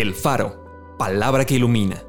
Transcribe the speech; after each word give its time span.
El 0.00 0.14
Faro, 0.14 0.94
palabra 0.96 1.44
que 1.44 1.56
ilumina. 1.56 2.04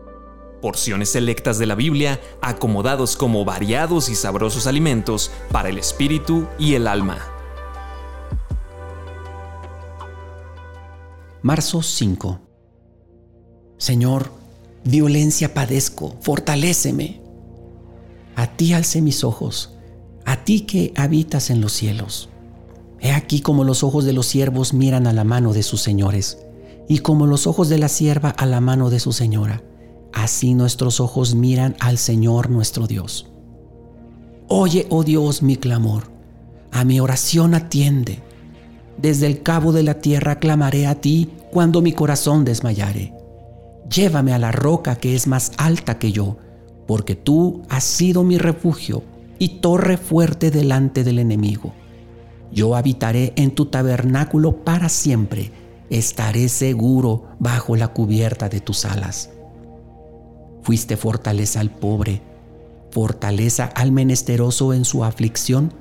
Porciones 0.61 1.09
selectas 1.09 1.57
de 1.57 1.65
la 1.65 1.73
Biblia 1.73 2.21
acomodados 2.39 3.15
como 3.15 3.43
variados 3.45 4.09
y 4.09 4.15
sabrosos 4.15 4.67
alimentos 4.67 5.31
para 5.51 5.69
el 5.69 5.79
espíritu 5.79 6.45
y 6.59 6.75
el 6.75 6.87
alma. 6.87 7.17
Marzo 11.41 11.81
5. 11.81 12.39
Señor, 13.79 14.33
violencia 14.83 15.55
padezco, 15.55 16.15
fortaléceme. 16.21 17.23
A 18.35 18.55
ti 18.55 18.73
alcé 18.73 19.01
mis 19.01 19.23
ojos, 19.23 19.73
a 20.25 20.43
ti 20.43 20.61
que 20.61 20.93
habitas 20.95 21.49
en 21.49 21.59
los 21.59 21.73
cielos. 21.73 22.29
He 22.99 23.13
aquí 23.13 23.41
como 23.41 23.63
los 23.63 23.83
ojos 23.83 24.05
de 24.05 24.13
los 24.13 24.27
siervos 24.27 24.75
miran 24.75 25.07
a 25.07 25.13
la 25.13 25.23
mano 25.23 25.53
de 25.53 25.63
sus 25.63 25.81
señores 25.81 26.45
y 26.89 26.97
como 26.97 27.27
los 27.27 27.45
ojos 27.45 27.69
de 27.69 27.77
la 27.77 27.87
sierva 27.87 28.31
a 28.31 28.47
la 28.47 28.59
mano 28.61 28.89
de 28.89 28.99
su 28.99 29.13
señora, 29.13 29.61
así 30.11 30.55
nuestros 30.55 30.99
ojos 30.99 31.35
miran 31.35 31.75
al 31.79 31.99
Señor 31.99 32.49
nuestro 32.49 32.87
Dios. 32.87 33.31
Oye, 34.47 34.87
oh 34.89 35.03
Dios, 35.03 35.43
mi 35.43 35.55
clamor, 35.55 36.05
a 36.71 36.83
mi 36.83 36.99
oración 36.99 37.53
atiende. 37.53 38.23
Desde 38.97 39.27
el 39.27 39.43
cabo 39.43 39.71
de 39.71 39.83
la 39.83 40.01
tierra 40.01 40.39
clamaré 40.39 40.87
a 40.87 40.95
ti 40.95 41.29
cuando 41.51 41.83
mi 41.83 41.93
corazón 41.93 42.43
desmayare. 42.43 43.13
Llévame 43.87 44.33
a 44.33 44.39
la 44.39 44.51
roca 44.51 44.95
que 44.95 45.15
es 45.15 45.27
más 45.27 45.51
alta 45.57 45.99
que 45.99 46.11
yo, 46.11 46.37
porque 46.87 47.13
tú 47.15 47.61
has 47.69 47.83
sido 47.83 48.23
mi 48.23 48.39
refugio 48.39 49.03
y 49.37 49.59
torre 49.59 49.97
fuerte 49.97 50.49
delante 50.49 51.03
del 51.03 51.19
enemigo. 51.19 51.71
Yo 52.51 52.75
habitaré 52.75 53.33
en 53.35 53.51
tu 53.51 53.67
tabernáculo 53.67 54.63
para 54.63 54.89
siempre 54.89 55.51
estaré 55.89 56.49
seguro 56.49 57.25
bajo 57.39 57.75
la 57.75 57.89
cubierta 57.89 58.49
de 58.49 58.59
tus 58.59 58.85
alas. 58.85 59.31
Fuiste 60.61 60.97
fortaleza 60.97 61.59
al 61.59 61.71
pobre, 61.71 62.21
fortaleza 62.91 63.65
al 63.65 63.91
menesteroso 63.91 64.73
en 64.73 64.85
su 64.85 65.03
aflicción, 65.03 65.73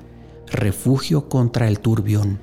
refugio 0.47 1.29
contra 1.29 1.67
el 1.67 1.79
turbión. 1.79 2.39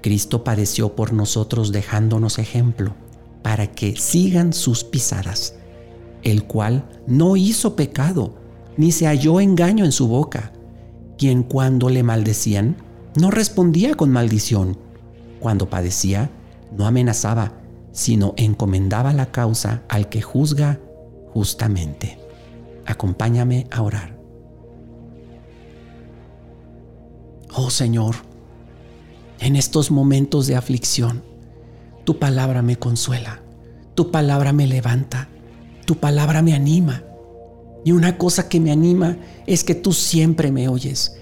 Cristo 0.00 0.44
padeció 0.44 0.94
por 0.94 1.12
nosotros 1.12 1.72
dejándonos 1.72 2.38
ejemplo, 2.38 2.94
para 3.42 3.66
que 3.66 3.96
sigan 3.96 4.52
sus 4.52 4.84
pisadas, 4.84 5.54
el 6.22 6.44
cual 6.44 6.88
no 7.06 7.36
hizo 7.36 7.76
pecado, 7.76 8.34
ni 8.76 8.92
se 8.92 9.06
halló 9.06 9.40
engaño 9.40 9.84
en 9.84 9.92
su 9.92 10.08
boca, 10.08 10.52
quien 11.16 11.42
cuando 11.42 11.88
le 11.88 12.02
maldecían, 12.02 12.76
no 13.16 13.30
respondía 13.30 13.94
con 13.94 14.10
maldición, 14.10 14.78
cuando 15.40 15.68
padecía, 15.68 16.30
no 16.76 16.86
amenazaba, 16.86 17.52
sino 17.92 18.34
encomendaba 18.36 19.12
la 19.12 19.26
causa 19.26 19.82
al 19.88 20.08
que 20.08 20.22
juzga 20.22 20.80
justamente. 21.32 22.18
Acompáñame 22.86 23.66
a 23.70 23.82
orar. 23.82 24.18
Oh 27.54 27.70
Señor, 27.70 28.16
en 29.40 29.56
estos 29.56 29.90
momentos 29.90 30.46
de 30.46 30.56
aflicción, 30.56 31.22
tu 32.04 32.18
palabra 32.18 32.62
me 32.62 32.76
consuela, 32.76 33.42
tu 33.94 34.10
palabra 34.10 34.52
me 34.52 34.66
levanta, 34.66 35.28
tu 35.84 35.96
palabra 35.96 36.42
me 36.42 36.54
anima. 36.54 37.04
Y 37.84 37.92
una 37.92 38.18
cosa 38.18 38.48
que 38.48 38.60
me 38.60 38.70
anima 38.70 39.16
es 39.46 39.64
que 39.64 39.74
tú 39.74 39.92
siempre 39.92 40.52
me 40.52 40.68
oyes. 40.68 41.16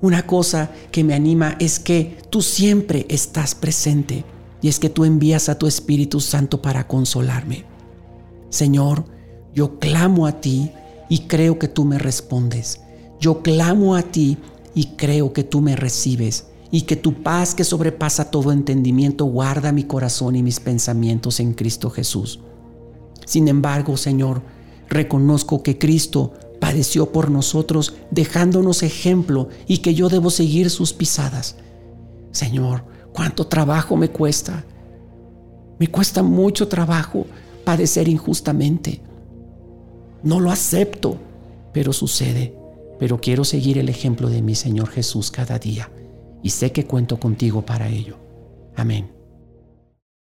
Una 0.00 0.26
cosa 0.26 0.70
que 0.90 1.04
me 1.04 1.14
anima 1.14 1.56
es 1.58 1.78
que 1.78 2.18
tú 2.30 2.42
siempre 2.42 3.06
estás 3.08 3.54
presente 3.54 4.24
y 4.60 4.68
es 4.68 4.78
que 4.78 4.90
tú 4.90 5.04
envías 5.04 5.48
a 5.48 5.58
tu 5.58 5.66
Espíritu 5.66 6.20
Santo 6.20 6.62
para 6.62 6.86
consolarme. 6.86 7.64
Señor, 8.50 9.04
yo 9.54 9.78
clamo 9.78 10.26
a 10.26 10.40
ti 10.40 10.70
y 11.08 11.20
creo 11.20 11.58
que 11.58 11.68
tú 11.68 11.84
me 11.84 11.98
respondes. 11.98 12.80
Yo 13.20 13.42
clamo 13.42 13.96
a 13.96 14.02
ti 14.02 14.38
y 14.74 14.96
creo 14.96 15.32
que 15.32 15.44
tú 15.44 15.60
me 15.60 15.76
recibes 15.76 16.46
y 16.70 16.82
que 16.82 16.96
tu 16.96 17.22
paz 17.22 17.54
que 17.54 17.64
sobrepasa 17.64 18.30
todo 18.30 18.52
entendimiento 18.52 19.24
guarda 19.24 19.72
mi 19.72 19.84
corazón 19.84 20.36
y 20.36 20.42
mis 20.42 20.60
pensamientos 20.60 21.40
en 21.40 21.54
Cristo 21.54 21.90
Jesús. 21.90 22.40
Sin 23.24 23.48
embargo, 23.48 23.96
Señor, 23.96 24.42
reconozco 24.88 25.62
que 25.62 25.78
Cristo 25.78 26.32
padeció 26.60 27.12
por 27.12 27.30
nosotros 27.30 27.94
dejándonos 28.10 28.82
ejemplo 28.82 29.48
y 29.66 29.78
que 29.78 29.94
yo 29.94 30.08
debo 30.08 30.30
seguir 30.30 30.70
sus 30.70 30.92
pisadas. 30.92 31.56
Señor, 32.32 32.84
cuánto 33.18 33.48
trabajo 33.48 33.96
me 33.96 34.10
cuesta. 34.10 34.64
Me 35.80 35.88
cuesta 35.88 36.22
mucho 36.22 36.68
trabajo 36.68 37.26
padecer 37.64 38.06
injustamente. 38.06 39.00
No 40.22 40.38
lo 40.38 40.52
acepto, 40.52 41.18
pero 41.72 41.92
sucede. 41.92 42.54
Pero 43.00 43.20
quiero 43.20 43.44
seguir 43.44 43.76
el 43.76 43.88
ejemplo 43.88 44.30
de 44.30 44.40
mi 44.40 44.54
Señor 44.54 44.88
Jesús 44.90 45.32
cada 45.32 45.58
día 45.58 45.90
y 46.44 46.50
sé 46.50 46.70
que 46.70 46.86
cuento 46.86 47.18
contigo 47.18 47.62
para 47.62 47.88
ello. 47.88 48.18
Amén. 48.76 49.17